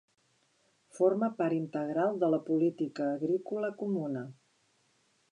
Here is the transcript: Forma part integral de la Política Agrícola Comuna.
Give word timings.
Forma 0.99 1.27
part 1.41 1.57
integral 1.57 2.17
de 2.23 2.29
la 2.35 2.39
Política 2.47 3.09
Agrícola 3.17 3.69
Comuna. 3.83 4.25